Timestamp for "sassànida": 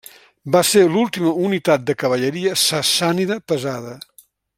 2.63-3.39